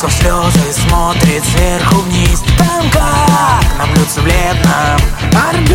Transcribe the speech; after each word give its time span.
сквозь 0.00 0.14
слезы 0.14 0.72
смотрит 0.72 1.44
сверху 1.44 1.96
вниз. 1.96 2.42
Там 2.56 2.90
как 2.90 3.78
на 3.78 3.86
блюдце 3.92 4.22
бледном 4.22 4.98
Орбитами 5.46 5.69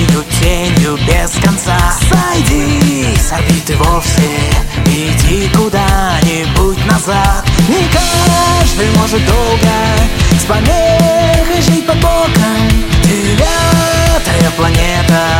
своей 0.00 0.24
тенью 0.40 0.98
без 1.06 1.30
конца. 1.42 1.78
Сойди 2.08 3.14
с 3.16 3.32
орбиты 3.32 3.76
вовсе, 3.76 4.30
иди 4.86 5.48
куда-нибудь 5.48 6.84
назад. 6.86 7.44
Не 7.68 7.86
каждый 7.88 8.90
может 8.98 9.24
долго 9.26 9.68
с 10.38 10.44
помехой 10.44 11.62
жить 11.62 11.86
под 11.86 11.96
боком. 11.96 12.68
Девятая 13.04 14.50
планета 14.56 15.39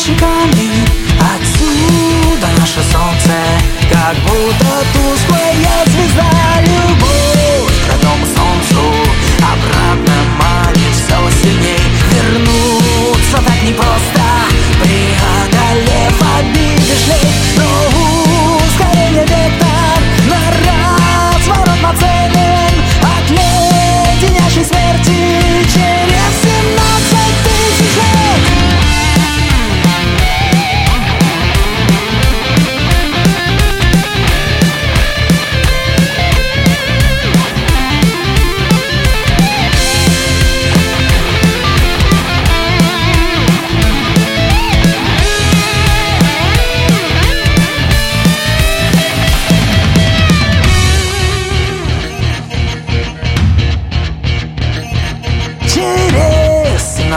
щеками 0.00 0.70
Отсюда 1.20 2.48
наше 2.58 2.80
солнце 2.92 3.32
Как 3.90 4.16
будто 4.26 4.84
тусклая 4.92 5.41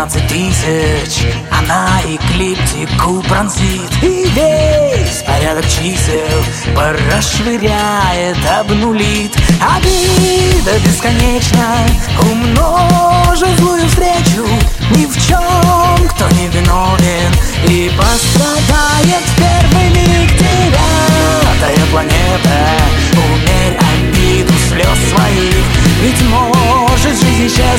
15 0.05 0.27
тысяч. 0.27 1.25
Она 1.51 1.99
эклиптику 2.05 3.23
пронзит. 3.27 3.91
И 4.03 4.27
весь 4.35 5.23
порядок 5.25 5.65
чисел 5.65 6.43
Порасшвыряет, 6.75 8.37
обнулит. 8.59 9.35
Обида 9.59 10.79
бесконечна. 10.85 11.87
Умножит 12.21 13.57
злую 13.59 13.87
встречу 13.87 14.45
Ни 14.91 15.05
в 15.05 15.27
чем 15.27 16.07
кто 16.09 16.29
не 16.35 16.47
виновен. 16.49 17.31
И 17.67 17.91
пострадает 17.97 19.23
вперед 19.33 19.64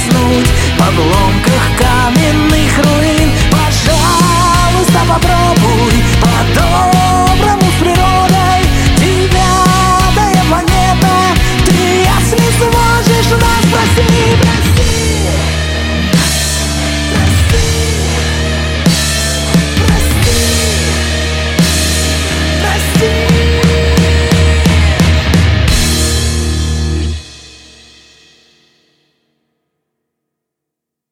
заснуть 0.07 0.47
в 0.79 0.89
обломках 0.89 1.71
каменных. 1.79 2.56